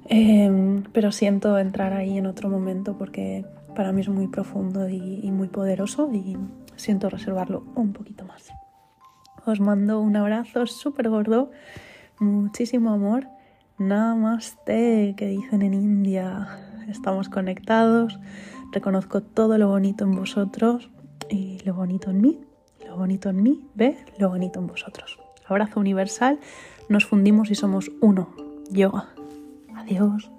Eh, 0.06 0.82
pero 0.92 1.12
siento 1.12 1.58
entrar 1.58 1.92
ahí 1.92 2.18
en 2.18 2.26
otro 2.26 2.48
momento 2.48 2.96
porque 2.98 3.44
para 3.74 3.92
mí 3.92 4.00
es 4.00 4.08
muy 4.08 4.28
profundo 4.28 4.88
y, 4.88 5.30
muy 5.30 5.48
poderoso 5.48 6.10
y 6.12 6.36
siento 6.76 7.08
reservarlo 7.08 7.64
un 7.74 7.92
poquito 7.92 8.24
más. 8.24 8.50
Os 9.44 9.60
mando 9.60 10.00
un 10.00 10.16
abrazo 10.16 10.66
súper 10.66 11.08
gordo, 11.08 11.50
muchísimo 12.18 12.92
amor. 12.92 13.28
Namaste, 13.78 15.14
que 15.16 15.26
dicen 15.26 15.62
en 15.62 15.74
India. 15.74 16.58
Estamos 16.88 17.28
conectados, 17.28 18.20
reconozco 18.70 19.22
todo 19.22 19.58
lo 19.58 19.68
bonito 19.68 20.04
en 20.04 20.12
vosotros 20.12 20.90
y 21.28 21.58
lo 21.64 21.74
bonito 21.74 22.10
en 22.10 22.20
mí. 22.20 22.40
Lo 22.86 22.96
bonito 22.96 23.30
en 23.30 23.42
mí 23.42 23.66
ve 23.74 23.96
lo 24.18 24.28
bonito 24.28 24.60
en 24.60 24.66
vosotros. 24.66 25.18
Abrazo 25.46 25.80
universal, 25.80 26.38
nos 26.88 27.06
fundimos 27.06 27.50
y 27.50 27.54
somos 27.54 27.90
uno. 28.00 28.28
Yoga. 28.70 29.08
Adiós. 29.74 30.30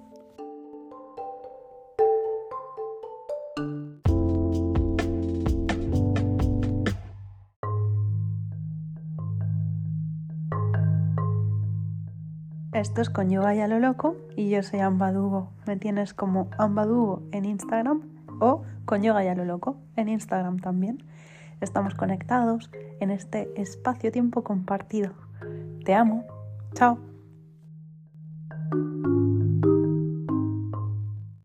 Esto 12.94 13.02
es 13.02 13.10
con 13.10 13.28
Yoga 13.28 13.52
y 13.56 13.58
a 13.58 13.66
lo 13.66 13.80
loco 13.80 14.14
y 14.36 14.50
yo 14.50 14.62
soy 14.62 14.78
Ambadugo. 14.78 15.50
Me 15.66 15.76
tienes 15.76 16.14
como 16.14 16.48
Ambadugo 16.58 17.24
en 17.32 17.44
Instagram 17.44 18.02
o 18.38 18.62
con 18.84 19.02
Yoga 19.02 19.24
y 19.24 19.26
a 19.26 19.34
lo 19.34 19.44
loco 19.44 19.76
en 19.96 20.08
Instagram 20.08 20.60
también. 20.60 21.02
Estamos 21.60 21.96
conectados 21.96 22.70
en 23.00 23.10
este 23.10 23.50
espacio-tiempo 23.60 24.44
compartido. 24.44 25.10
Te 25.84 25.92
amo. 25.92 26.24
Chao. 26.74 27.13